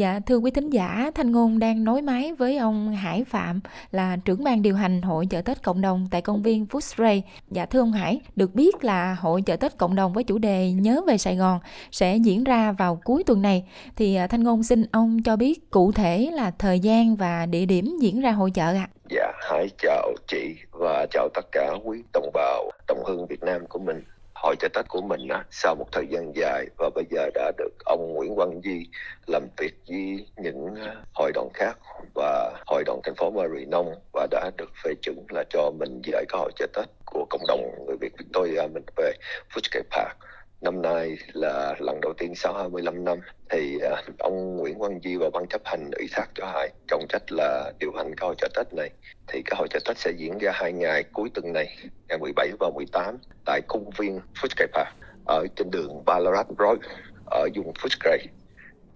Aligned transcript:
Dạ, 0.00 0.20
thưa 0.26 0.36
quý 0.36 0.50
thính 0.50 0.70
giả, 0.70 1.10
Thanh 1.14 1.32
Ngôn 1.32 1.58
đang 1.58 1.84
nối 1.84 2.02
máy 2.02 2.32
với 2.38 2.58
ông 2.58 2.92
Hải 2.92 3.24
Phạm 3.24 3.60
là 3.90 4.16
trưởng 4.24 4.44
ban 4.44 4.62
điều 4.62 4.76
hành 4.76 5.02
Hội 5.02 5.26
chợ 5.26 5.42
Tết 5.42 5.62
Cộng 5.62 5.80
đồng 5.80 6.08
tại 6.10 6.22
công 6.22 6.42
viên 6.42 6.66
Footscray. 6.66 7.20
Dạ, 7.50 7.66
thưa 7.66 7.80
ông 7.80 7.92
Hải, 7.92 8.20
được 8.36 8.54
biết 8.54 8.84
là 8.84 9.16
Hội 9.20 9.42
chợ 9.42 9.56
Tết 9.56 9.78
Cộng 9.78 9.94
đồng 9.94 10.12
với 10.12 10.24
chủ 10.24 10.38
đề 10.38 10.72
Nhớ 10.72 11.00
về 11.06 11.18
Sài 11.18 11.36
Gòn 11.36 11.60
sẽ 11.92 12.16
diễn 12.16 12.44
ra 12.44 12.72
vào 12.72 13.00
cuối 13.04 13.24
tuần 13.24 13.42
này. 13.42 13.64
Thì 13.96 14.14
à, 14.14 14.26
Thanh 14.26 14.44
Ngôn 14.44 14.62
xin 14.62 14.86
ông 14.92 15.22
cho 15.22 15.36
biết 15.36 15.70
cụ 15.70 15.92
thể 15.92 16.30
là 16.32 16.50
thời 16.50 16.80
gian 16.80 17.16
và 17.16 17.46
địa 17.46 17.66
điểm 17.66 17.96
diễn 18.00 18.20
ra 18.20 18.30
hội 18.30 18.50
chợ 18.50 18.74
ạ. 18.74 18.88
À. 18.90 18.90
Dạ, 19.10 19.32
Hải 19.50 19.68
chào 19.78 20.12
chị 20.28 20.54
và 20.72 21.06
chào 21.10 21.28
tất 21.34 21.44
cả 21.52 21.72
quý 21.84 21.98
đồng 22.12 22.30
bào 22.34 22.70
đồng 22.88 23.04
hương 23.06 23.26
Việt 23.26 23.42
Nam 23.42 23.66
của 23.68 23.78
mình 23.78 24.04
hội 24.42 24.56
chợ 24.58 24.68
Tết 24.68 24.88
của 24.88 25.00
mình 25.00 25.28
á, 25.28 25.44
sau 25.50 25.74
một 25.74 25.86
thời 25.92 26.06
gian 26.10 26.32
dài 26.36 26.66
và 26.78 26.90
bây 26.94 27.04
giờ 27.10 27.30
đã 27.34 27.52
được 27.58 27.84
ông 27.84 28.14
Nguyễn 28.14 28.36
Văn 28.36 28.60
Di 28.64 28.86
làm 29.26 29.42
việc 29.56 29.74
với 29.88 30.26
những 30.36 30.74
à, 30.74 30.94
hội 31.14 31.32
đoàn 31.34 31.48
khác 31.54 31.78
và 32.14 32.52
hội 32.66 32.84
đoàn 32.86 33.00
thành 33.04 33.14
phố 33.14 33.32
Nông 33.68 33.94
và 34.12 34.26
đã 34.30 34.50
được 34.58 34.70
phê 34.84 34.94
chuẩn 35.02 35.24
là 35.28 35.44
cho 35.50 35.70
mình 35.78 36.02
dạy 36.04 36.24
cái 36.28 36.38
hội 36.38 36.52
chợ 36.56 36.66
Tết 36.74 36.88
của 37.04 37.26
cộng 37.30 37.46
đồng 37.48 37.60
người 37.86 37.96
Việt 38.00 38.12
Victoria 38.18 38.58
à, 38.58 38.66
mình 38.74 38.84
về 38.96 39.12
Footscape 39.54 39.88
Park 39.90 40.16
năm 40.60 40.82
nay 40.82 41.16
là 41.32 41.74
lần 41.78 42.00
đầu 42.00 42.12
tiên 42.18 42.34
sau 42.34 42.54
25 42.54 43.04
năm 43.04 43.18
thì 43.50 43.78
ờ, 43.78 44.02
ông 44.18 44.56
Nguyễn 44.56 44.78
Quang 44.78 45.00
Di 45.00 45.16
và 45.16 45.30
ban 45.32 45.46
chấp 45.46 45.60
hành 45.64 45.90
ủy 45.90 46.08
thác 46.12 46.26
cho 46.34 46.46
Hải 46.46 46.70
trọng 46.88 47.06
trách 47.08 47.32
là 47.32 47.72
điều 47.78 47.92
hành 47.96 48.14
cái 48.16 48.26
hội 48.26 48.34
chợ 48.38 48.48
Tết 48.54 48.74
này. 48.74 48.90
Thì 49.28 49.42
cái 49.42 49.56
hội 49.58 49.68
chợ 49.70 49.78
Tết 49.84 49.98
sẽ 49.98 50.10
diễn 50.16 50.38
ra 50.38 50.52
hai 50.54 50.72
ngày 50.72 51.04
cuối 51.12 51.30
tuần 51.34 51.52
này, 51.52 51.76
ngày 52.08 52.18
17 52.18 52.50
và 52.60 52.70
18 52.74 53.16
tại 53.44 53.60
công 53.68 53.90
viên 53.90 54.20
Footscray 54.34 54.66
Park, 54.72 54.88
ở 55.26 55.46
trên 55.56 55.70
đường 55.70 56.04
Ballarat 56.06 56.46
Road, 56.58 56.78
ở 57.26 57.48
vùng 57.54 57.72
Footscray. 57.72 58.18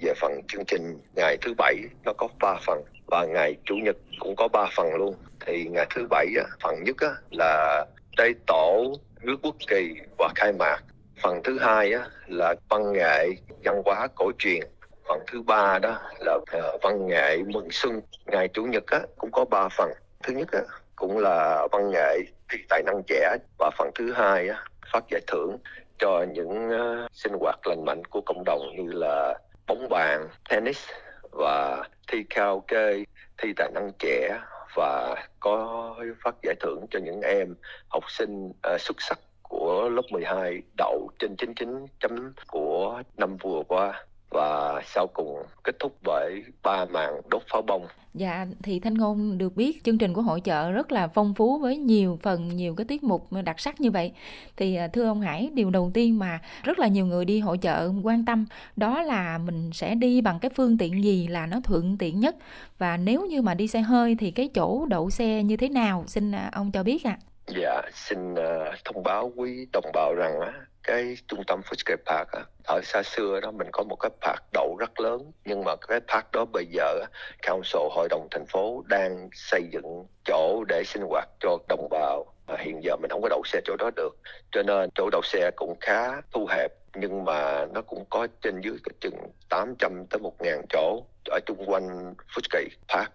Về 0.01 0.13
phần 0.17 0.33
chương 0.49 0.65
trình, 0.65 0.99
ngày 1.17 1.37
thứ 1.41 1.55
bảy 1.59 1.77
nó 2.05 2.13
có 2.19 2.29
3 2.41 2.57
phần, 2.67 2.85
và 3.07 3.27
ngày 3.27 3.57
chủ 3.65 3.75
nhật 3.75 3.97
cũng 4.21 4.37
có 4.37 4.49
3 4.49 4.67
phần 4.77 4.95
luôn. 4.95 5.15
Thì 5.47 5.65
ngày 5.65 5.87
thứ 5.95 6.07
bảy 6.11 6.27
phần 6.63 6.85
nhất 6.85 6.97
là 7.31 7.85
đây 8.17 8.35
tổ, 8.47 8.95
nước 9.23 9.37
quốc 9.43 9.57
kỳ 9.69 9.95
và 10.19 10.29
khai 10.35 10.53
mạc 10.53 10.85
phần 11.25 11.43
thứ 11.45 11.59
hai 11.59 11.93
á, 11.93 12.07
là 12.27 12.55
văn 12.69 12.93
nghệ 12.93 13.29
văn 13.65 13.83
hóa 13.85 14.09
cổ 14.15 14.33
truyền. 14.39 14.61
Phần 15.09 15.21
thứ 15.27 15.43
ba 15.43 15.79
đó 15.79 16.01
là 16.21 16.39
ờ, 16.53 16.79
văn 16.83 17.07
nghệ 17.07 17.37
mừng 17.47 17.69
xuân. 17.71 18.01
Ngày 18.27 18.49
chủ 18.49 18.65
nhật 18.65 18.87
á, 18.87 19.01
cũng 19.17 19.31
có 19.33 19.45
ba 19.45 19.69
phần. 19.69 19.91
Thứ 20.23 20.33
nhất 20.33 20.49
á, 20.53 20.61
cũng 20.97 21.19
là 21.19 21.67
văn 21.73 21.91
nghệ 21.91 22.19
thi 22.53 22.59
tài 22.69 22.83
năng 22.83 23.03
trẻ. 23.07 23.37
Và 23.59 23.71
phần 23.79 23.91
thứ 23.95 24.13
hai 24.13 24.49
á, 24.49 24.65
phát 24.93 25.05
giải 25.11 25.21
thưởng 25.27 25.57
cho 25.99 26.25
những 26.35 26.69
uh, 26.69 27.11
sinh 27.13 27.33
hoạt 27.41 27.67
lành 27.67 27.85
mạnh 27.85 28.05
của 28.05 28.21
cộng 28.21 28.45
đồng 28.45 28.61
như 28.77 28.93
là 28.93 29.39
bóng 29.67 29.89
bàn 29.91 30.29
tennis 30.51 30.89
và 31.33 31.83
thi 32.09 32.25
karaoke 32.31 32.93
thi 33.39 33.53
tài 33.57 33.71
năng 33.75 33.91
trẻ. 33.99 34.39
Và 34.77 35.15
có 35.41 35.95
phát 36.25 36.35
giải 36.43 36.55
thưởng 36.61 36.87
cho 36.91 36.99
những 37.03 37.21
em 37.21 37.55
học 37.89 38.05
sinh 38.09 38.47
uh, 38.47 38.81
xuất 38.81 38.97
sắc 38.99 39.19
của 39.49 39.89
lớp 39.89 40.03
12 40.11 40.63
đậu 40.79 41.09
trên 41.19 41.37
99 41.37 41.87
chấm 42.01 42.33
của 42.47 43.03
năm 43.17 43.37
vừa 43.37 43.63
qua 43.69 44.05
và 44.31 44.81
sau 44.85 45.07
cùng 45.15 45.43
kết 45.65 45.77
thúc 45.79 45.97
bởi 46.05 46.43
ba 46.63 46.85
màn 46.85 47.21
đốt 47.31 47.43
pháo 47.53 47.63
bông. 47.63 47.87
Dạ, 48.15 48.47
thì 48.63 48.81
Thanh 48.81 48.95
Ngôn 48.95 49.39
được 49.39 49.57
biết 49.57 49.85
chương 49.85 49.99
trình 49.99 50.15
của 50.15 50.23
hội 50.23 50.41
chợ 50.41 50.71
rất 50.71 50.93
là 50.93 51.09
phong 51.09 51.35
phú 51.35 51.59
với 51.59 51.77
nhiều 51.77 52.19
phần, 52.23 52.49
nhiều 52.49 52.75
cái 52.75 52.85
tiết 52.85 53.05
mục 53.05 53.29
đặc 53.45 53.61
sắc 53.61 53.81
như 53.81 53.91
vậy. 53.91 54.13
Thì 54.57 54.75
à, 54.75 54.89
thưa 54.89 55.07
ông 55.07 55.21
Hải, 55.21 55.51
điều 55.55 55.71
đầu 55.71 55.91
tiên 55.95 56.19
mà 56.19 56.41
rất 56.63 56.79
là 56.79 56.89
nhiều 56.89 57.07
người 57.07 57.25
đi 57.25 57.41
hội 57.41 57.59
chợ 57.59 57.93
quan 58.03 58.25
tâm 58.25 58.47
đó 58.77 59.03
là 59.03 59.39
mình 59.39 59.71
sẽ 59.73 59.95
đi 59.95 60.21
bằng 60.21 60.39
cái 60.39 60.51
phương 60.57 60.79
tiện 60.79 61.05
gì 61.05 61.27
là 61.27 61.47
nó 61.47 61.61
thuận 61.65 61.99
tiện 61.99 62.21
nhất 62.21 62.37
và 62.79 62.97
nếu 62.97 63.27
như 63.27 63.43
mà 63.43 63.55
đi 63.55 63.69
xe 63.69 63.81
hơi 63.81 64.15
thì 64.15 64.31
cái 64.31 64.49
chỗ 64.49 64.87
đậu 64.87 65.11
xe 65.11 65.43
như 65.43 65.57
thế 65.57 65.69
nào? 65.69 66.05
Xin 66.07 66.33
à, 66.33 66.51
ông 66.53 66.71
cho 66.73 66.83
biết 66.83 67.05
ạ. 67.05 67.19
À. 67.21 67.34
Dạ, 67.57 67.83
xin 67.93 68.35
uh, 68.35 68.75
thông 68.85 69.03
báo 69.03 69.33
quý 69.37 69.67
đồng 69.73 69.85
bào 69.93 70.15
rằng 70.15 70.41
á, 70.41 70.53
cái 70.83 71.17
trung 71.29 71.43
tâm 71.47 71.61
Footscape 71.61 72.03
Park 72.07 72.29
á, 72.33 72.41
ở 72.65 72.81
xa 72.85 73.03
xưa 73.03 73.41
đó 73.41 73.51
mình 73.51 73.69
có 73.73 73.83
một 73.83 73.97
cái 73.97 74.11
park 74.23 74.43
đậu 74.53 74.77
rất 74.79 75.01
lớn. 75.01 75.33
Nhưng 75.45 75.65
mà 75.65 75.77
cái 75.89 76.01
park 76.01 76.33
đó 76.33 76.45
bây 76.53 76.67
giờ 76.67 77.05
council 77.47 77.83
hội 77.91 78.09
đồng 78.11 78.29
thành 78.31 78.47
phố 78.47 78.85
đang 78.89 79.29
xây 79.33 79.63
dựng 79.73 80.07
chỗ 80.25 80.65
để 80.69 80.83
sinh 80.87 81.03
hoạt 81.03 81.29
cho 81.41 81.59
đồng 81.69 81.89
bào. 81.91 82.34
Ờ, 82.47 82.57
hiện 82.57 82.81
giờ 82.83 82.97
mình 82.97 83.11
không 83.11 83.23
có 83.23 83.29
đậu 83.29 83.43
xe 83.45 83.61
chỗ 83.65 83.77
đó 83.77 83.91
được. 83.97 84.17
Cho 84.53 84.63
nên 84.63 84.91
chỗ 84.95 85.09
đậu 85.13 85.23
xe 85.25 85.51
cũng 85.57 85.77
khá 85.81 86.21
thu 86.33 86.47
hẹp 86.47 86.73
nhưng 86.97 87.25
mà 87.25 87.67
nó 87.75 87.83
cũng 87.83 88.05
có 88.11 88.27
trên 88.43 88.61
dưới 88.61 88.77
chừng 89.01 89.15
800 89.49 90.07
tới 90.11 90.19
1 90.19 90.43
ngàn 90.43 90.63
chỗ 90.69 91.03
ở 91.31 91.41
chung 91.47 91.65
quanh 91.67 92.15
Footscray 92.35 92.69
Park. 92.89 93.11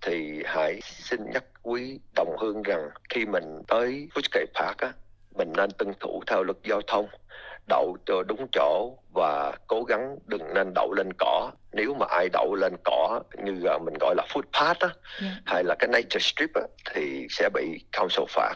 Thì 0.00 0.42
hãy 0.44 0.80
xin 0.82 1.20
nhắc 1.32 1.44
quý 1.62 1.98
đồng 2.16 2.36
hương 2.40 2.62
rằng 2.62 2.90
khi 3.10 3.26
mình 3.26 3.62
tới 3.68 4.08
Footscray 4.14 4.46
Park 4.54 4.78
á, 4.78 4.92
mình 5.34 5.52
nên 5.56 5.70
tuân 5.70 5.92
thủ 6.00 6.22
theo 6.26 6.42
luật 6.42 6.56
giao 6.64 6.80
thông 6.86 7.08
đậu 7.68 7.96
cho 8.06 8.22
đúng 8.22 8.46
chỗ 8.52 8.98
và 9.14 9.52
cố 9.66 9.82
gắng 9.82 10.16
đừng 10.26 10.54
nên 10.54 10.74
đậu 10.74 10.92
lên 10.92 11.08
cỏ 11.18 11.50
nếu 11.72 11.94
mà 11.94 12.06
ai 12.08 12.28
đậu 12.32 12.54
lên 12.54 12.72
cỏ 12.84 13.20
như 13.44 13.52
mình 13.84 13.94
gọi 14.00 14.14
là 14.16 14.26
footpath 14.32 14.74
á, 14.80 14.88
yeah. 14.88 14.94
Dạ. 15.22 15.28
hay 15.46 15.64
là 15.64 15.74
cái 15.78 15.88
nature 15.88 16.20
strip 16.20 16.50
á, 16.54 16.62
thì 16.94 17.26
sẽ 17.30 17.48
bị 17.54 17.84
council 17.98 18.24
phạt 18.28 18.54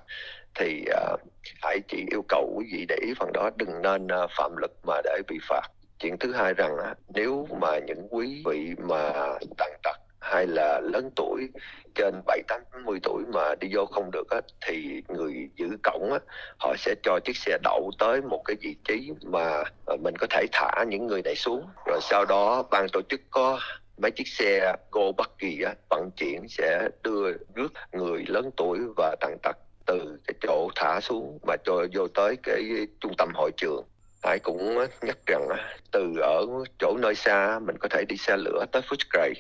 thì 0.55 0.85
uh, 1.13 1.21
hãy 1.63 1.81
chỉ 1.89 2.07
yêu 2.11 2.25
cầu 2.29 2.53
quý 2.57 2.67
vị 2.73 2.87
để 2.89 2.97
ý 3.03 3.15
phần 3.19 3.33
đó 3.33 3.51
đừng 3.57 3.83
nên 3.83 4.07
uh, 4.07 4.31
phạm 4.39 4.57
luật 4.57 4.71
mà 4.87 5.01
để 5.05 5.21
bị 5.29 5.39
phạt 5.49 5.69
chuyện 5.99 6.19
thứ 6.19 6.33
hai 6.33 6.55
rằng 6.55 6.75
uh, 6.75 6.97
nếu 7.15 7.49
mà 7.61 7.79
những 7.79 8.07
quý 8.11 8.43
vị 8.47 8.75
mà 8.79 9.13
tàn 9.59 9.71
tật 9.83 9.97
hay 10.31 10.47
là 10.47 10.81
lớn 10.81 11.11
tuổi 11.17 11.49
trên 11.95 12.15
bảy 12.27 12.43
tám 12.49 12.61
mươi 12.85 12.99
tuổi 13.03 13.23
mà 13.33 13.55
đi 13.61 13.69
vô 13.75 13.87
không 13.87 14.11
được 14.11 14.31
á, 14.31 14.41
thì 14.67 15.03
người 15.09 15.51
giữ 15.57 15.69
cổng 15.83 16.13
á, 16.13 16.19
họ 16.59 16.75
sẽ 16.79 16.95
cho 17.03 17.19
chiếc 17.25 17.37
xe 17.37 17.59
đậu 17.63 17.91
tới 17.99 18.21
một 18.21 18.43
cái 18.45 18.57
vị 18.61 18.77
trí 18.85 19.13
mà 19.23 19.63
ờ, 19.87 19.97
mình 19.97 20.15
có 20.19 20.27
thể 20.31 20.47
thả 20.53 20.85
những 20.89 21.07
người 21.07 21.23
này 21.23 21.35
xuống. 21.37 21.67
Rồi 21.87 21.99
sau 22.03 22.25
đó 22.25 22.63
ban 22.71 22.87
tổ 22.93 23.01
chức 23.09 23.21
có 23.31 23.61
mấy 23.99 24.11
chiếc 24.11 24.29
xe 24.29 24.77
go 24.91 25.13
bất 25.17 25.39
kỳ 25.39 25.63
á, 25.63 25.75
vận 25.91 26.11
chuyển 26.17 26.49
sẽ 26.49 26.89
đưa 27.03 27.33
rước 27.55 27.73
người 27.93 28.25
lớn 28.29 28.51
tuổi 28.57 28.79
và 28.97 29.17
tàn 29.21 29.37
tật 29.43 29.57
từ 29.87 30.19
cái 30.27 30.35
chỗ 30.41 30.69
thả 30.77 31.01
xuống 31.01 31.39
và 31.43 31.57
cho 31.65 31.87
vô 31.95 32.09
tới 32.09 32.37
cái 32.43 32.87
trung 33.01 33.13
tâm 33.19 33.29
hội 33.35 33.51
trường. 33.57 33.85
Hải 34.23 34.39
cũng 34.39 34.79
nhắc 35.03 35.19
rằng 35.27 35.49
từ 35.93 36.15
ở 36.23 36.47
chỗ 36.79 36.97
nơi 36.99 37.15
xa 37.15 37.59
mình 37.67 37.77
có 37.81 37.89
thể 37.89 38.05
đi 38.09 38.17
xe 38.17 38.37
lửa 38.37 38.65
tới 38.73 38.83
Footscray 38.83 39.33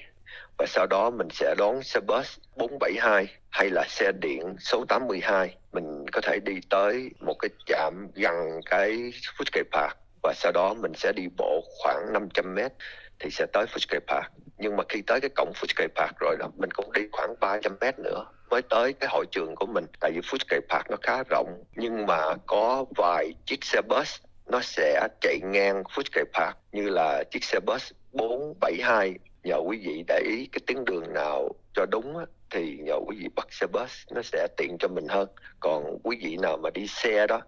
và 0.60 0.66
sau 0.66 0.86
đó 0.86 1.10
mình 1.10 1.28
sẽ 1.30 1.54
đón 1.58 1.82
xe 1.82 2.00
bus 2.00 2.38
472 2.56 3.26
hay 3.50 3.70
là 3.70 3.84
xe 3.88 4.12
điện 4.12 4.56
số 4.58 4.84
82 4.88 5.56
mình 5.72 6.04
có 6.12 6.20
thể 6.20 6.38
đi 6.44 6.54
tới 6.70 7.10
một 7.20 7.34
cái 7.38 7.48
trạm 7.66 8.08
gần 8.14 8.60
cái 8.64 8.90
Footscray 9.36 9.64
Park. 9.72 9.96
Và 10.22 10.32
sau 10.36 10.52
đó 10.52 10.74
mình 10.74 10.92
sẽ 10.94 11.12
đi 11.16 11.28
bộ 11.36 11.64
khoảng 11.82 12.12
500 12.12 12.54
mét 12.54 12.72
thì 13.18 13.30
sẽ 13.30 13.46
tới 13.52 13.64
Footscray 13.64 14.00
Park. 14.06 14.26
Nhưng 14.58 14.76
mà 14.76 14.84
khi 14.88 15.02
tới 15.06 15.20
cái 15.20 15.30
cổng 15.36 15.52
Footscray 15.52 15.88
Park 15.88 16.18
rồi 16.20 16.36
đó, 16.38 16.50
mình 16.56 16.70
cũng 16.70 16.92
đi 16.92 17.02
khoảng 17.12 17.34
300 17.40 17.76
mét 17.80 17.98
nữa 17.98 18.24
mới 18.50 18.62
tới 18.62 18.92
cái 18.92 19.08
hội 19.12 19.24
trường 19.30 19.54
của 19.54 19.66
mình. 19.66 19.84
Tại 20.00 20.10
vì 20.14 20.20
Footscray 20.20 20.60
Park 20.68 20.90
nó 20.90 20.96
khá 21.02 21.22
rộng, 21.30 21.64
nhưng 21.76 22.06
mà 22.06 22.34
có 22.46 22.84
vài 22.96 23.34
chiếc 23.46 23.64
xe 23.64 23.80
bus 23.88 24.16
nó 24.46 24.60
sẽ 24.60 25.08
chạy 25.20 25.38
ngang 25.42 25.82
Footscray 25.82 26.24
Park. 26.32 26.56
Như 26.72 26.88
là 26.88 27.24
chiếc 27.30 27.44
xe 27.44 27.60
bus 27.66 27.92
472 28.12 29.14
nhờ 29.44 29.56
quý 29.56 29.80
vị 29.84 30.04
để 30.08 30.20
ý 30.24 30.48
cái 30.52 30.60
tuyến 30.66 30.84
đường 30.84 31.12
nào 31.14 31.48
cho 31.74 31.86
đúng 31.86 32.16
á, 32.16 32.24
thì 32.50 32.78
nhờ 32.78 32.94
quý 33.06 33.16
vị 33.20 33.28
bắt 33.36 33.46
xe 33.50 33.66
bus 33.66 33.90
nó 34.10 34.22
sẽ 34.22 34.48
tiện 34.56 34.76
cho 34.78 34.88
mình 34.88 35.06
hơn 35.08 35.28
còn 35.60 35.98
quý 36.02 36.18
vị 36.22 36.36
nào 36.36 36.56
mà 36.56 36.70
đi 36.70 36.86
xe 36.86 37.26
đó 37.26 37.40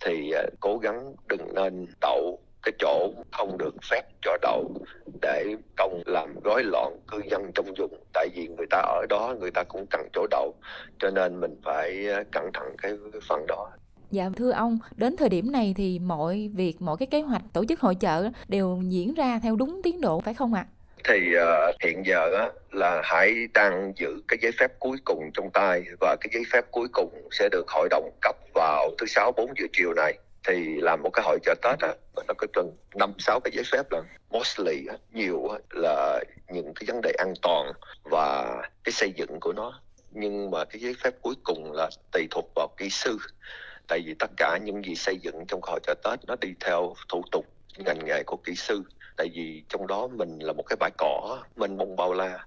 thì 0.00 0.30
à, 0.30 0.42
cố 0.60 0.78
gắng 0.78 1.14
đừng 1.28 1.54
nên 1.54 1.86
đậu 2.00 2.38
cái 2.62 2.72
chỗ 2.78 3.12
không 3.32 3.58
được 3.58 3.74
phép 3.90 4.02
cho 4.22 4.36
đậu 4.42 4.74
để 5.22 5.56
công 5.76 6.02
làm 6.06 6.40
gói 6.44 6.62
loạn 6.64 7.00
cư 7.08 7.20
dân 7.30 7.50
trong 7.54 7.66
vùng 7.78 8.00
tại 8.12 8.28
vì 8.34 8.48
người 8.48 8.66
ta 8.70 8.78
ở 8.78 9.06
đó 9.08 9.34
người 9.40 9.50
ta 9.50 9.64
cũng 9.68 9.86
cần 9.90 10.08
chỗ 10.12 10.26
đậu 10.30 10.54
cho 10.98 11.10
nên 11.10 11.40
mình 11.40 11.60
phải 11.64 12.08
à, 12.08 12.22
cẩn 12.32 12.50
thận 12.54 12.76
cái 12.82 12.92
phần 13.28 13.46
đó 13.46 13.70
Dạ 14.10 14.30
thưa 14.36 14.50
ông, 14.50 14.78
đến 14.96 15.16
thời 15.16 15.28
điểm 15.28 15.52
này 15.52 15.74
thì 15.76 15.98
mọi 15.98 16.50
việc, 16.54 16.82
mọi 16.82 16.96
cái 16.96 17.06
kế 17.06 17.20
hoạch 17.20 17.42
tổ 17.52 17.64
chức 17.64 17.80
hội 17.80 17.94
chợ 17.94 18.30
đều 18.48 18.80
diễn 18.88 19.14
ra 19.14 19.40
theo 19.42 19.56
đúng 19.56 19.80
tiến 19.82 20.00
độ 20.00 20.20
phải 20.20 20.34
không 20.34 20.54
ạ? 20.54 20.66
À? 20.70 20.77
Thì 21.04 21.34
uh, 21.36 21.74
hiện 21.80 22.06
giờ 22.06 22.30
đó 22.32 22.52
là 22.72 23.02
Hải 23.04 23.34
đang 23.54 23.92
giữ 23.96 24.22
cái 24.28 24.38
giấy 24.42 24.52
phép 24.58 24.70
cuối 24.78 24.98
cùng 25.04 25.30
trong 25.34 25.50
tay 25.50 25.82
và 26.00 26.16
cái 26.20 26.30
giấy 26.32 26.42
phép 26.52 26.64
cuối 26.70 26.88
cùng 26.92 27.28
sẽ 27.30 27.48
được 27.52 27.68
hội 27.68 27.88
đồng 27.90 28.10
cấp 28.20 28.36
vào 28.54 28.90
thứ 28.98 29.06
sáu 29.06 29.32
bốn 29.32 29.52
giờ 29.58 29.66
chiều 29.72 29.94
này. 29.94 30.18
Thì 30.48 30.80
làm 30.80 31.02
một 31.02 31.10
cái 31.12 31.24
hội 31.24 31.38
chợ 31.42 31.54
Tết 31.62 31.78
á, 31.78 31.94
nó 32.28 32.34
có 32.38 32.46
chừng 32.52 32.76
năm 32.94 33.12
sáu 33.18 33.40
cái 33.40 33.52
giấy 33.54 33.64
phép 33.72 33.82
là 33.90 34.02
mostly 34.30 34.86
á, 34.88 34.96
nhiều 35.12 35.48
á, 35.48 35.58
là 35.70 36.24
những 36.48 36.72
cái 36.74 36.84
vấn 36.86 37.00
đề 37.02 37.12
an 37.18 37.34
toàn 37.42 37.72
và 38.02 38.56
cái 38.84 38.92
xây 38.92 39.12
dựng 39.16 39.40
của 39.40 39.52
nó. 39.52 39.80
Nhưng 40.10 40.50
mà 40.50 40.64
cái 40.64 40.80
giấy 40.80 40.94
phép 41.04 41.14
cuối 41.22 41.34
cùng 41.44 41.72
là 41.72 41.90
tùy 42.12 42.28
thuộc 42.30 42.50
vào 42.54 42.68
kỹ 42.76 42.90
sư. 42.90 43.18
Tại 43.88 44.00
vì 44.06 44.14
tất 44.18 44.30
cả 44.36 44.58
những 44.64 44.84
gì 44.84 44.94
xây 44.94 45.18
dựng 45.18 45.46
trong 45.48 45.60
hội 45.62 45.80
chợ 45.82 45.94
Tết 46.04 46.18
nó 46.26 46.36
đi 46.40 46.54
theo 46.60 46.94
thủ 47.08 47.22
tục 47.32 47.46
ngành 47.78 48.04
nghề 48.04 48.22
của 48.22 48.36
kỹ 48.36 48.54
sư 48.54 48.82
tại 49.18 49.30
vì 49.34 49.62
trong 49.68 49.86
đó 49.86 50.06
mình 50.06 50.38
là 50.38 50.52
một 50.52 50.62
cái 50.66 50.76
bãi 50.80 50.90
cỏ 50.98 51.38
mình 51.56 51.76
bông 51.76 51.96
bao 51.96 52.12
la, 52.12 52.46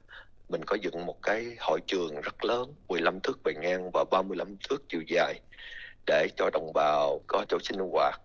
mình 0.50 0.64
có 0.66 0.78
dựng 0.82 1.06
một 1.06 1.24
cái 1.24 1.46
hội 1.60 1.80
trường 1.88 2.22
rất 2.22 2.46
lớn 2.46 2.74
15 2.88 3.20
thước 3.20 3.40
bề 3.44 3.54
ngang 3.62 3.90
và 3.94 4.06
35 4.12 4.56
thước 4.70 4.84
chiều 4.90 5.02
dài 5.08 5.40
để 6.08 6.28
cho 6.38 6.50
đồng 6.54 6.72
bào 6.74 7.20
có 7.28 7.46
chỗ 7.50 7.58
sinh 7.64 7.80
hoạt. 7.92 8.22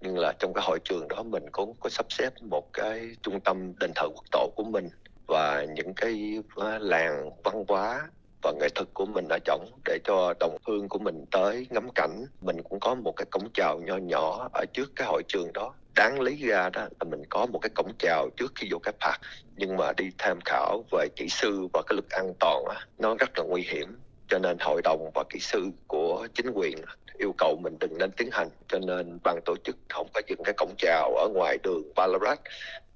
Nhưng 0.00 0.18
là 0.18 0.32
trong 0.38 0.54
cái 0.54 0.64
hội 0.66 0.78
trường 0.84 1.08
đó 1.08 1.22
mình 1.22 1.44
cũng 1.52 1.74
có 1.80 1.90
sắp 1.90 2.06
xếp 2.08 2.30
một 2.42 2.72
cái 2.72 3.16
trung 3.22 3.40
tâm 3.40 3.72
đền 3.80 3.90
thờ 3.94 4.08
quốc 4.14 4.24
tổ 4.30 4.50
của 4.56 4.64
mình 4.64 4.88
và 5.26 5.66
những 5.74 5.94
cái 5.94 6.38
à, 6.56 6.78
làng 6.78 7.30
văn 7.44 7.64
hóa 7.68 8.08
và 8.46 8.52
nghệ 8.52 8.68
thuật 8.74 8.88
của 8.94 9.06
mình 9.06 9.28
ở 9.28 9.38
trỏng 9.44 9.70
để 9.84 9.98
cho 10.04 10.34
đồng 10.40 10.56
hương 10.66 10.88
của 10.88 10.98
mình 10.98 11.24
tới 11.30 11.66
ngắm 11.70 11.88
cảnh. 11.94 12.24
Mình 12.40 12.62
cũng 12.62 12.80
có 12.80 12.94
một 12.94 13.12
cái 13.16 13.26
cổng 13.30 13.48
chào 13.54 13.80
nho 13.86 13.96
nhỏ 13.96 14.48
ở 14.52 14.64
trước 14.72 14.92
cái 14.96 15.06
hội 15.06 15.22
trường 15.28 15.52
đó. 15.52 15.74
Đáng 15.94 16.20
lý 16.20 16.36
ra 16.46 16.70
đó 16.72 16.80
là 16.80 17.04
mình 17.10 17.22
có 17.30 17.46
một 17.46 17.58
cái 17.58 17.70
cổng 17.74 17.92
chào 17.98 18.28
trước 18.36 18.52
khi 18.54 18.68
vô 18.70 18.78
cái 18.78 18.94
park. 19.00 19.20
Nhưng 19.56 19.76
mà 19.76 19.92
đi 19.96 20.10
tham 20.18 20.38
khảo 20.44 20.84
về 20.90 21.08
kỹ 21.16 21.26
sư 21.28 21.68
và 21.72 21.82
cái 21.86 21.96
lực 21.96 22.10
an 22.10 22.32
toàn 22.40 22.64
á, 22.64 22.86
nó 22.98 23.14
rất 23.18 23.38
là 23.38 23.44
nguy 23.44 23.62
hiểm 23.62 23.98
cho 24.28 24.38
nên 24.38 24.56
hội 24.60 24.80
đồng 24.84 25.10
và 25.14 25.24
kỹ 25.30 25.38
sư 25.40 25.70
của 25.86 26.26
chính 26.34 26.50
quyền 26.50 26.78
yêu 27.18 27.34
cầu 27.38 27.56
mình 27.62 27.76
đừng 27.80 27.98
nên 27.98 28.10
tiến 28.10 28.28
hành 28.32 28.48
cho 28.68 28.78
nên 28.78 29.18
ban 29.24 29.40
tổ 29.44 29.56
chức 29.64 29.76
không 29.88 30.08
có 30.14 30.20
dựng 30.28 30.42
cái 30.44 30.54
cổng 30.56 30.74
chào 30.78 31.14
ở 31.14 31.28
ngoài 31.34 31.58
đường 31.62 31.82
Ballarat 31.96 32.38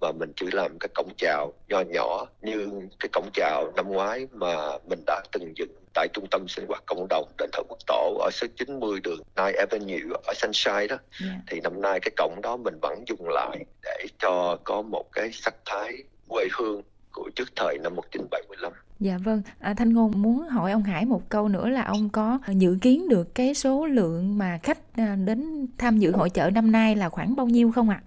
và 0.01 0.13
mình 0.13 0.33
chỉ 0.37 0.47
làm 0.53 0.79
cái 0.79 0.89
cổng 0.95 1.11
chào 1.17 1.53
nho 1.69 1.81
nhỏ 1.81 2.27
như 2.43 2.69
cái 3.01 3.09
cổng 3.13 3.31
chào 3.33 3.73
năm 3.77 3.89
ngoái 3.89 4.27
mà 4.33 4.79
mình 4.89 5.03
đã 5.07 5.23
từng 5.33 5.53
dựng 5.57 5.75
tại 5.95 6.09
trung 6.13 6.27
tâm 6.31 6.49
sinh 6.49 6.67
hoạt 6.69 6.83
cộng 6.87 7.07
đồng 7.09 7.29
đền 7.39 7.51
thờ 7.53 7.63
quốc 7.69 7.79
tổ 7.87 8.19
ở 8.21 8.31
số 8.33 8.47
90 8.57 9.01
đường 9.03 9.21
Nine 9.37 9.59
Avenue 9.59 10.19
ở 10.27 10.35
Sunshine 10.35 10.87
đó 10.87 10.97
yeah. 11.23 11.37
thì 11.47 11.61
năm 11.61 11.81
nay 11.81 12.01
cái 12.01 12.11
cổng 12.17 12.41
đó 12.43 12.57
mình 12.57 12.79
vẫn 12.83 13.05
dùng 13.07 13.29
lại 13.29 13.65
để 13.83 14.07
cho 14.19 14.59
có 14.65 14.83
một 14.83 15.05
cái 15.13 15.31
sắc 15.33 15.55
thái 15.67 15.93
quê 16.29 16.45
hương 16.53 16.83
của 17.13 17.31
trước 17.37 17.49
thời 17.57 17.79
năm 17.83 17.95
1975. 17.95 18.73
Dạ 19.01 19.19
vâng, 19.25 19.43
à, 19.61 19.75
Thanh 19.75 19.93
Ngôn 19.93 20.23
muốn 20.23 20.41
hỏi 20.41 20.73
ông 20.73 20.83
Hải 20.83 21.05
một 21.05 21.23
câu 21.29 21.49
nữa 21.49 21.69
là 21.69 21.83
ông 21.83 22.09
có 22.09 22.39
dự 22.49 22.77
kiến 22.83 23.09
được 23.09 23.35
cái 23.35 23.55
số 23.55 23.87
lượng 23.87 24.39
mà 24.39 24.59
khách 24.63 24.79
à, 24.97 25.17
đến 25.25 25.67
tham 25.79 25.99
dự 25.99 26.13
hội 26.13 26.31
chợ 26.31 26.51
năm 26.55 26.73
nay 26.73 26.97
là 26.97 27.09
khoảng 27.09 27.37
bao 27.37 27.47
nhiêu 27.47 27.73
không 27.73 27.91
ạ? 27.91 28.01
À? 28.03 28.07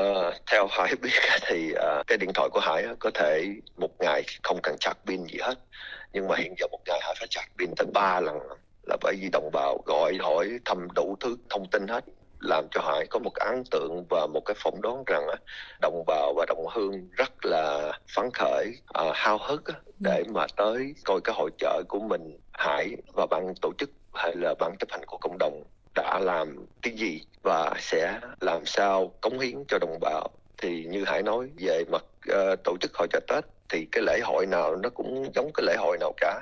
Uh, 0.00 0.34
theo 0.50 0.66
Hải 0.70 0.94
biết 1.02 1.10
thì 1.46 1.72
uh, 1.72 2.06
cái 2.06 2.18
điện 2.18 2.30
thoại 2.34 2.48
của 2.52 2.60
Hải 2.60 2.86
có 2.98 3.10
thể 3.14 3.54
một 3.76 4.00
ngày 4.00 4.22
không 4.42 4.58
cần 4.62 4.76
chặt 4.80 4.94
pin 5.06 5.24
gì 5.24 5.38
hết 5.40 5.54
nhưng 6.12 6.28
mà 6.28 6.36
hiện 6.38 6.54
giờ 6.58 6.66
một 6.70 6.80
ngày 6.86 7.00
Hải 7.02 7.14
phải 7.18 7.28
chặt 7.30 7.46
pin 7.58 7.70
tới 7.76 7.86
ba 7.94 8.20
lần 8.20 8.38
là 8.86 8.96
bởi 9.02 9.16
vì 9.20 9.28
đồng 9.32 9.50
bào 9.52 9.82
gọi 9.86 10.18
hỏi 10.20 10.58
thăm 10.64 10.88
đủ 10.94 11.16
thứ 11.20 11.36
thông 11.50 11.66
tin 11.70 11.88
hết 11.88 12.04
làm 12.40 12.68
cho 12.70 12.80
Hải 12.80 13.06
có 13.10 13.18
một 13.18 13.34
ấn 13.34 13.62
tượng 13.70 14.04
và 14.10 14.26
một 14.26 14.40
cái 14.44 14.56
phỏng 14.58 14.80
đoán 14.82 15.04
rằng 15.06 15.26
đồng 15.80 16.04
bào 16.06 16.34
và 16.36 16.44
đồng 16.48 16.66
hương 16.72 17.08
rất 17.12 17.32
là 17.44 17.92
phấn 18.14 18.30
khởi, 18.34 18.66
uh, 19.08 19.14
hao 19.14 19.38
hức 19.38 19.62
để 19.98 20.22
mà 20.28 20.46
tới 20.56 20.94
coi 21.04 21.20
cái 21.24 21.34
hội 21.38 21.50
chợ 21.58 21.82
của 21.88 22.00
mình. 22.00 22.38
Hải 22.52 22.96
và 23.14 23.26
ban 23.30 23.54
tổ 23.62 23.72
chức 23.78 23.90
hay 24.14 24.32
là 24.36 24.54
ban 24.58 24.76
chấp 24.78 24.90
hành 24.90 25.04
của 25.06 25.18
cộng 25.20 25.38
đồng 25.38 25.62
đã 25.94 26.18
làm 26.18 26.66
cái 26.82 26.92
gì 26.92 27.20
và 27.42 27.74
sẽ 27.78 28.20
làm 28.40 28.66
sao 28.66 29.12
cống 29.20 29.38
hiến 29.38 29.64
cho 29.68 29.78
đồng 29.78 29.98
bào. 30.00 30.28
Thì 30.58 30.84
như 30.84 31.04
hải 31.04 31.22
nói 31.22 31.48
về 31.58 31.84
mặt 31.90 32.04
uh, 32.30 32.58
tổ 32.64 32.76
chức 32.80 32.94
hội 32.94 33.08
chợ 33.10 33.20
tết 33.28 33.44
thì 33.68 33.86
cái 33.92 34.02
lễ 34.06 34.20
hội 34.22 34.46
nào 34.46 34.76
nó 34.76 34.88
cũng 34.88 35.30
giống 35.34 35.50
cái 35.54 35.66
lễ 35.66 35.76
hội 35.78 35.96
nào 36.00 36.12
cả. 36.16 36.40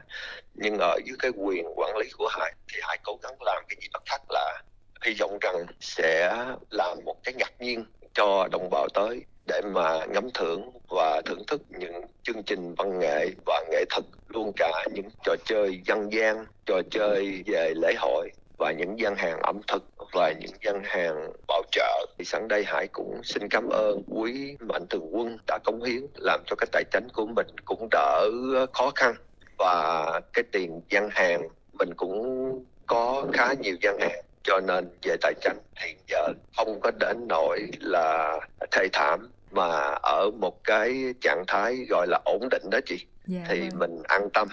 Nhưng 0.54 0.78
ở 0.78 0.96
dưới 1.04 1.16
cái 1.18 1.30
quyền 1.36 1.66
quản 1.76 1.96
lý 1.96 2.08
của 2.18 2.28
hải 2.28 2.54
thì 2.72 2.80
hải 2.82 2.98
cố 3.04 3.18
gắng 3.22 3.34
làm 3.40 3.64
cái 3.68 3.76
gì 3.80 3.88
đó 3.92 4.00
khác 4.06 4.22
là 4.28 4.62
hy 5.04 5.14
vọng 5.20 5.38
rằng 5.40 5.66
sẽ 5.80 6.36
làm 6.70 6.98
một 7.04 7.16
cái 7.24 7.34
ngạc 7.34 7.52
nhiên 7.60 7.84
cho 8.14 8.48
đồng 8.52 8.70
bào 8.70 8.88
tới 8.94 9.24
để 9.46 9.60
mà 9.74 10.06
ngắm 10.06 10.28
thưởng 10.34 10.70
và 10.88 11.22
thưởng 11.26 11.42
thức 11.46 11.62
những 11.68 12.02
chương 12.22 12.42
trình 12.42 12.74
văn 12.74 12.98
nghệ 12.98 13.26
và 13.46 13.64
nghệ 13.70 13.84
thuật 13.90 14.04
luôn 14.28 14.52
cả 14.56 14.84
những 14.94 15.08
trò 15.24 15.34
chơi 15.44 15.80
dân 15.86 16.12
gian, 16.12 16.44
trò 16.66 16.80
chơi 16.90 17.42
về 17.46 17.72
lễ 17.76 17.94
hội 17.98 18.30
và 18.58 18.72
những 18.72 18.98
gian 18.98 19.16
hàng 19.16 19.40
ẩm 19.42 19.60
thực 19.66 19.84
và 20.12 20.32
những 20.40 20.50
gian 20.64 20.82
hàng 20.84 21.32
bảo 21.48 21.62
trợ. 21.70 22.06
Thì 22.18 22.24
sẵn 22.24 22.48
đây 22.48 22.64
Hải 22.64 22.88
cũng 22.92 23.20
xin 23.24 23.48
cảm 23.48 23.68
ơn 23.68 24.02
quý 24.08 24.56
mạnh 24.60 24.86
thường 24.90 25.08
quân 25.12 25.38
đã 25.46 25.58
cống 25.64 25.82
hiến 25.82 26.06
làm 26.14 26.40
cho 26.46 26.56
cái 26.56 26.66
tài 26.72 26.84
chính 26.92 27.08
của 27.12 27.26
mình 27.26 27.46
cũng 27.64 27.88
đỡ 27.90 28.30
khó 28.72 28.90
khăn 28.94 29.14
và 29.58 30.20
cái 30.32 30.44
tiền 30.52 30.80
gian 30.90 31.08
hàng 31.12 31.48
mình 31.72 31.94
cũng 31.96 32.64
có 32.86 33.26
khá 33.32 33.54
nhiều 33.60 33.76
gian 33.82 33.98
hàng 34.00 34.24
cho 34.46 34.60
nên 34.60 34.88
về 35.02 35.16
tài 35.20 35.34
chính 35.42 35.56
hiện 35.76 35.96
giờ 36.08 36.28
không 36.56 36.80
có 36.80 36.90
đến 37.00 37.16
nỗi 37.28 37.60
là 37.80 38.40
thê 38.70 38.88
thảm 38.92 39.30
mà 39.50 39.98
ở 40.02 40.30
một 40.40 40.64
cái 40.64 41.14
trạng 41.20 41.44
thái 41.46 41.76
gọi 41.88 42.06
là 42.06 42.20
ổn 42.24 42.48
định 42.50 42.62
đó 42.70 42.78
chị 42.86 43.06
dạ, 43.26 43.40
thì 43.48 43.60
vâng. 43.60 43.78
mình 43.78 44.02
an 44.08 44.28
tâm 44.34 44.48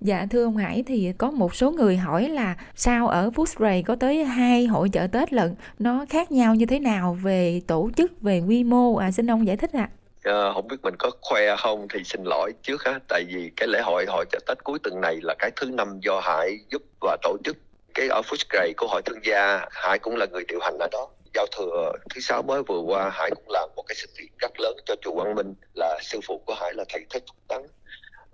Dạ 0.00 0.26
thưa 0.30 0.44
ông 0.44 0.56
Hải 0.56 0.84
thì 0.86 1.12
có 1.18 1.30
một 1.30 1.54
số 1.54 1.70
người 1.70 1.96
hỏi 1.96 2.28
là 2.28 2.56
sao 2.74 3.08
ở 3.08 3.30
Footscray 3.34 3.82
có 3.86 3.96
tới 4.00 4.24
hai 4.24 4.66
hội 4.66 4.88
chợ 4.88 5.06
Tết 5.06 5.32
lận, 5.32 5.54
nó 5.78 6.04
khác 6.08 6.32
nhau 6.32 6.54
như 6.54 6.66
thế 6.66 6.78
nào 6.78 7.18
về 7.22 7.60
tổ 7.66 7.90
chức, 7.96 8.22
về 8.22 8.40
quy 8.48 8.64
mô, 8.64 8.96
à, 8.96 9.10
xin 9.10 9.30
ông 9.30 9.46
giải 9.46 9.56
thích 9.56 9.72
ạ. 9.72 9.90
À. 10.22 10.32
À, 10.32 10.52
không 10.54 10.68
biết 10.68 10.76
mình 10.82 10.94
có 10.98 11.10
khoe 11.20 11.56
không 11.56 11.86
thì 11.94 12.04
xin 12.04 12.24
lỗi 12.24 12.52
trước 12.62 12.84
á, 12.84 12.98
tại 13.08 13.24
vì 13.28 13.50
cái 13.56 13.68
lễ 13.68 13.80
hội 13.82 14.04
hội 14.08 14.24
chợ 14.30 14.38
Tết 14.46 14.64
cuối 14.64 14.78
tuần 14.82 15.00
này 15.00 15.18
là 15.22 15.34
cái 15.38 15.50
thứ 15.56 15.70
năm 15.70 16.00
do 16.02 16.20
Hải 16.20 16.58
giúp 16.70 16.82
và 17.00 17.16
tổ 17.22 17.36
chức. 17.44 17.56
Cái 17.96 18.08
ở 18.08 18.20
Footscray 18.20 18.72
của 18.76 18.86
hội 18.86 19.02
thương 19.04 19.24
gia, 19.24 19.66
Hải 19.70 19.98
cũng 19.98 20.16
là 20.16 20.26
người 20.32 20.44
điều 20.48 20.60
hành 20.60 20.78
ở 20.78 20.88
đó. 20.92 21.08
Giao 21.34 21.46
thừa 21.56 21.92
thứ 22.14 22.20
sáu 22.20 22.42
mới 22.42 22.62
vừa 22.62 22.80
qua 22.80 23.10
hải 23.10 23.30
cũng 23.30 23.44
làm 23.48 23.70
một 23.76 23.82
cái 23.86 23.94
sự 23.94 24.06
kiện 24.18 24.26
rất 24.38 24.60
lớn 24.60 24.76
cho 24.86 24.94
chùa 25.02 25.14
Quang 25.14 25.34
Minh 25.34 25.54
là 25.74 25.98
sư 26.02 26.20
phụ 26.26 26.42
của 26.46 26.54
hải 26.54 26.74
là 26.74 26.84
thầy 26.88 27.06
Thích 27.10 27.24
Phúc 27.28 27.36
Tấn. 27.48 27.62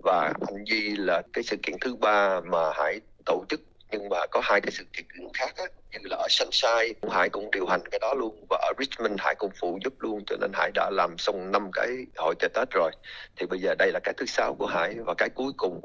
Và 0.03 0.33
anh 0.47 0.63
Duy 0.65 0.95
là 0.95 1.21
cái 1.33 1.43
sự 1.43 1.57
kiện 1.63 1.75
thứ 1.81 1.95
ba 1.95 2.39
mà 2.39 2.73
Hải 2.73 2.99
tổ 3.25 3.43
chức 3.49 3.61
nhưng 3.91 4.09
mà 4.09 4.17
có 4.31 4.41
hai 4.43 4.61
cái 4.61 4.71
sự 4.71 4.83
kiện 4.93 5.05
khác 5.33 5.53
á, 5.57 5.63
như 5.91 5.99
là 6.03 6.17
ở 6.17 6.27
Sunshine 6.29 7.09
Hải 7.11 7.29
cũng 7.29 7.51
điều 7.51 7.65
hành 7.65 7.81
cái 7.91 7.99
đó 7.99 8.13
luôn 8.13 8.45
và 8.49 8.57
ở 8.57 8.73
Richmond 8.79 9.19
Hải 9.21 9.35
cũng 9.35 9.51
phụ 9.59 9.79
giúp 9.83 9.93
luôn 9.99 10.23
cho 10.27 10.35
nên 10.41 10.51
Hải 10.53 10.71
đã 10.73 10.89
làm 10.91 11.17
xong 11.17 11.51
năm 11.51 11.69
cái 11.73 11.87
hội 12.17 12.35
chợ 12.39 12.47
Tết 12.53 12.67
rồi. 12.71 12.91
Thì 13.35 13.45
bây 13.45 13.59
giờ 13.59 13.75
đây 13.79 13.91
là 13.91 13.99
cái 14.03 14.13
thứ 14.17 14.25
sáu 14.25 14.55
của 14.55 14.65
Hải 14.65 14.95
và 15.05 15.13
cái 15.17 15.29
cuối 15.35 15.51
cùng 15.57 15.81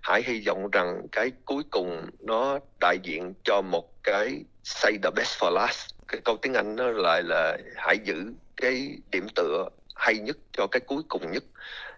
hãy 0.00 0.22
hy 0.22 0.42
vọng 0.46 0.70
rằng 0.72 1.06
cái 1.12 1.32
cuối 1.44 1.62
cùng 1.70 2.06
nó 2.20 2.58
đại 2.80 2.98
diện 3.02 3.34
cho 3.44 3.62
một 3.62 4.02
cái 4.02 4.44
say 4.64 4.92
the 5.02 5.10
best 5.16 5.42
for 5.42 5.50
last. 5.50 5.94
Cái 6.08 6.20
câu 6.24 6.36
tiếng 6.42 6.54
Anh 6.54 6.76
nó 6.76 6.84
lại 6.88 7.22
là 7.22 7.58
hãy 7.76 7.98
giữ 8.04 8.32
cái 8.56 8.98
điểm 9.10 9.26
tựa 9.34 9.68
hay 9.94 10.18
nhất 10.18 10.36
cho 10.52 10.66
cái 10.66 10.80
cuối 10.80 11.02
cùng 11.08 11.32
nhất. 11.32 11.44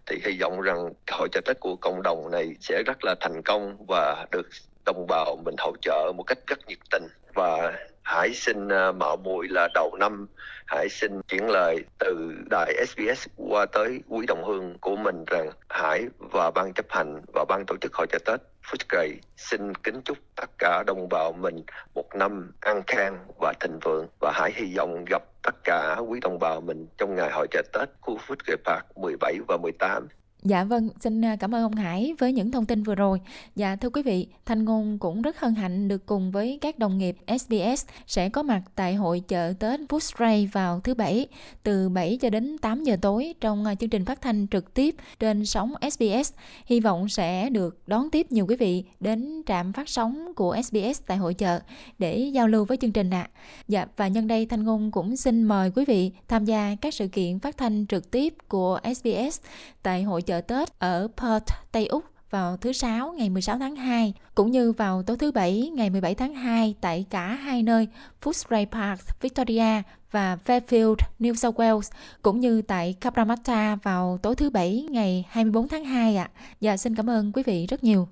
Thì 0.06 0.20
hy 0.24 0.38
vọng 0.40 0.60
rằng 0.60 0.92
hội 1.10 1.28
chợ 1.32 1.40
Tết 1.44 1.60
của 1.60 1.76
cộng 1.76 2.02
đồng 2.02 2.30
này 2.30 2.54
sẽ 2.60 2.82
rất 2.86 3.04
là 3.04 3.14
thành 3.20 3.42
công 3.42 3.84
và 3.88 4.26
được 4.30 4.48
đồng 4.84 5.06
bào 5.08 5.36
mình 5.44 5.54
hỗ 5.58 5.72
trợ 5.82 6.12
một 6.16 6.22
cách 6.22 6.38
rất 6.46 6.68
nhiệt 6.68 6.78
tình. 6.90 7.06
Và 7.34 7.78
Hải 8.02 8.34
xin 8.34 8.68
ờ, 8.68 8.92
mạo 8.92 9.16
muội 9.16 9.48
là 9.48 9.68
đầu 9.74 9.96
năm. 10.00 10.26
Hải 10.66 10.88
xin 10.88 11.20
chuyển 11.28 11.48
lời 11.48 11.84
từ 11.98 12.34
đài 12.50 12.86
SBS 12.86 13.26
qua 13.36 13.66
tới 13.66 14.00
quý 14.08 14.26
đồng 14.26 14.44
hương 14.44 14.78
của 14.80 14.96
mình 14.96 15.24
rằng, 15.26 15.50
Hải 15.68 16.06
và 16.18 16.50
ban 16.50 16.72
chấp 16.72 16.86
hành 16.88 17.22
và 17.34 17.44
ban 17.48 17.64
tổ 17.66 17.76
chức 17.80 17.94
hội 17.94 18.06
chợ 18.10 18.18
Tết 18.24 18.40
Footscray 18.64 19.14
xin 19.36 19.74
kính 19.74 20.00
chúc 20.04 20.18
tất 20.36 20.50
cả 20.58 20.82
đồng 20.86 21.08
bào 21.08 21.32
mình 21.32 21.62
một 21.94 22.14
năm 22.14 22.52
an 22.60 22.82
khang 22.86 23.18
và 23.40 23.52
thịnh 23.60 23.78
vượng. 23.78 24.06
Và 24.20 24.32
Hải 24.34 24.52
hy 24.54 24.76
vọng 24.76 25.04
gặp 25.10 25.22
tất 25.42 25.54
cả 25.64 25.96
quý 26.08 26.20
đồng 26.20 26.38
bào 26.38 26.60
mình 26.60 26.86
trong 26.98 27.14
ngày 27.14 27.30
hội 27.32 27.46
chợ 27.50 27.62
Tết 27.72 27.88
khu 28.00 28.18
Footscray 28.26 28.56
Park 28.64 28.84
17 28.96 29.38
và 29.48 29.56
18 29.56 30.08
Dạ 30.44 30.64
vâng, 30.64 30.88
xin 31.00 31.24
à, 31.24 31.36
cảm 31.36 31.54
ơn 31.54 31.62
ông 31.62 31.74
Hải 31.74 32.14
với 32.18 32.32
những 32.32 32.50
thông 32.50 32.66
tin 32.66 32.82
vừa 32.82 32.94
rồi. 32.94 33.20
Dạ 33.56 33.76
thưa 33.76 33.90
quý 33.90 34.02
vị, 34.02 34.26
Thanh 34.46 34.64
Ngôn 34.64 34.98
cũng 34.98 35.22
rất 35.22 35.40
hân 35.40 35.54
hạnh 35.54 35.88
được 35.88 36.06
cùng 36.06 36.30
với 36.30 36.58
các 36.60 36.78
đồng 36.78 36.98
nghiệp 36.98 37.16
SBS 37.28 37.86
sẽ 38.06 38.28
có 38.28 38.42
mặt 38.42 38.62
tại 38.74 38.94
hội 38.94 39.20
chợ 39.28 39.52
Tết 39.58 39.80
Foodstray 39.80 40.48
vào 40.52 40.80
thứ 40.80 40.94
Bảy 40.94 41.26
từ 41.62 41.88
7 41.88 42.18
cho 42.20 42.30
đến 42.30 42.58
8 42.58 42.82
giờ 42.82 42.96
tối 43.02 43.34
trong 43.40 43.64
à, 43.64 43.74
chương 43.74 43.90
trình 43.90 44.04
phát 44.04 44.20
thanh 44.20 44.46
trực 44.46 44.74
tiếp 44.74 44.94
trên 45.18 45.46
sóng 45.46 45.74
SBS. 45.92 46.32
Hy 46.66 46.80
vọng 46.80 47.08
sẽ 47.08 47.50
được 47.50 47.82
đón 47.86 48.10
tiếp 48.10 48.32
nhiều 48.32 48.46
quý 48.46 48.56
vị 48.56 48.84
đến 49.00 49.42
trạm 49.46 49.72
phát 49.72 49.88
sóng 49.88 50.34
của 50.36 50.56
SBS 50.64 51.02
tại 51.06 51.16
hội 51.16 51.34
chợ 51.34 51.60
để 51.98 52.18
giao 52.18 52.48
lưu 52.48 52.64
với 52.64 52.76
chương 52.76 52.92
trình 52.92 53.10
ạ. 53.10 53.28
À. 53.32 53.40
Dạ 53.68 53.86
và 53.96 54.08
nhân 54.08 54.26
đây 54.26 54.46
Thanh 54.46 54.64
Ngôn 54.64 54.90
cũng 54.90 55.16
xin 55.16 55.42
mời 55.42 55.70
quý 55.74 55.84
vị 55.84 56.10
tham 56.28 56.44
gia 56.44 56.76
các 56.80 56.94
sự 56.94 57.08
kiện 57.08 57.38
phát 57.38 57.56
thanh 57.56 57.86
trực 57.86 58.10
tiếp 58.10 58.34
của 58.48 58.78
SBS 58.94 59.40
tại 59.82 60.02
hội 60.02 60.22
chợ 60.22 60.31
chợ 60.32 60.40
Tết 60.40 60.78
ở 60.78 61.08
Perth, 61.16 61.52
Tây 61.72 61.86
Úc 61.86 62.04
vào 62.30 62.56
thứ 62.56 62.72
Sáu 62.72 63.12
ngày 63.12 63.30
16 63.30 63.58
tháng 63.58 63.76
2, 63.76 64.14
cũng 64.34 64.50
như 64.50 64.72
vào 64.72 65.02
tối 65.02 65.16
thứ 65.16 65.32
Bảy 65.32 65.70
ngày 65.74 65.90
17 65.90 66.14
tháng 66.14 66.34
2 66.34 66.74
tại 66.80 67.06
cả 67.10 67.26
hai 67.26 67.62
nơi 67.62 67.88
Footscray 68.22 68.66
Park, 68.66 69.20
Victoria 69.20 69.82
và 70.10 70.38
Fairfield, 70.46 70.96
New 71.20 71.34
South 71.34 71.56
Wales, 71.56 71.90
cũng 72.22 72.40
như 72.40 72.62
tại 72.62 72.94
Cabramatta 73.00 73.76
vào 73.82 74.18
tối 74.22 74.34
thứ 74.34 74.50
Bảy 74.50 74.86
ngày 74.90 75.24
24 75.28 75.68
tháng 75.68 75.84
2 75.84 76.16
ạ. 76.16 76.30
À. 76.34 76.40
Và 76.60 76.76
xin 76.76 76.96
cảm 76.96 77.10
ơn 77.10 77.32
quý 77.32 77.42
vị 77.42 77.66
rất 77.66 77.84
nhiều. 77.84 78.08